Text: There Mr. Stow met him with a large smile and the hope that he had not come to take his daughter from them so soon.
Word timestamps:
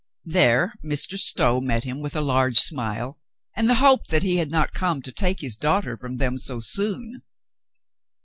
There 0.25 0.73
Mr. 0.83 1.15
Stow 1.15 1.61
met 1.61 1.83
him 1.83 1.99
with 2.01 2.15
a 2.15 2.21
large 2.21 2.57
smile 2.57 3.19
and 3.55 3.69
the 3.69 3.75
hope 3.75 4.07
that 4.07 4.23
he 4.23 4.37
had 4.37 4.49
not 4.49 4.73
come 4.73 5.03
to 5.03 5.11
take 5.11 5.41
his 5.41 5.55
daughter 5.55 5.95
from 5.95 6.15
them 6.15 6.39
so 6.39 6.59
soon. 6.59 7.21